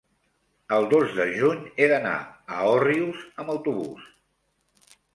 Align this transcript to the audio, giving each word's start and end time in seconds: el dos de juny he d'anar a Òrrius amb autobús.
el 0.77 0.87
dos 0.93 1.11
de 1.19 1.27
juny 1.41 1.61
he 1.85 1.91
d'anar 1.93 2.15
a 2.57 2.65
Òrrius 2.73 3.23
amb 3.45 3.57
autobús. 3.59 4.13